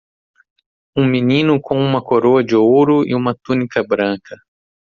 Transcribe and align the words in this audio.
Um 0.97 1.05
menino 1.05 1.61
com 1.61 1.75
uma 1.79 2.01
coroa 2.03 2.43
de 2.43 2.55
ouro 2.55 3.07
e 3.07 3.13
uma 3.13 3.35
túnica 3.35 3.83
branca. 3.83 4.35